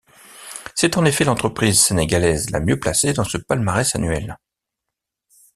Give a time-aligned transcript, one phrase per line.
[0.73, 4.39] C'est en effet l'entreprise sénégalaise la mieux placée dans ce palmarès annuel.